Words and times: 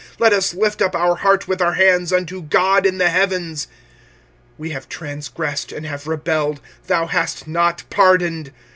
25:003:041 0.15 0.19
Let 0.21 0.33
us 0.33 0.53
lift 0.55 0.81
up 0.81 0.95
our 0.95 1.15
heart 1.17 1.47
with 1.47 1.61
our 1.61 1.73
hands 1.73 2.11
unto 2.11 2.41
God 2.41 2.87
in 2.87 2.97
the 2.97 3.09
heavens. 3.09 3.67
25:003:042 4.57 4.57
We 4.57 4.69
have 4.71 4.89
transgressed 4.89 5.71
and 5.71 5.85
have 5.85 6.07
rebelled: 6.07 6.59
thou 6.87 7.05
hast 7.05 7.47
not 7.47 7.83
pardoned. 7.91 8.51